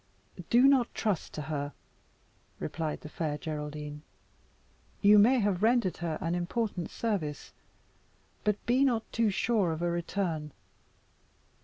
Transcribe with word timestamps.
"Do 0.49 0.63
not 0.63 0.91
trust 0.95 1.31
to 1.33 1.43
her," 1.43 1.73
replied 2.57 3.01
the 3.01 3.07
Fair 3.07 3.37
Geraldine. 3.37 4.01
"You 5.03 5.19
may 5.19 5.37
have 5.37 5.61
rendered 5.61 5.97
her 5.97 6.17
an 6.19 6.33
important 6.33 6.89
service, 6.89 7.53
but 8.43 8.65
be 8.65 8.83
not 8.83 9.03
too 9.13 9.29
sure 9.29 9.71
of 9.71 9.83
a 9.83 9.91
return. 9.91 10.53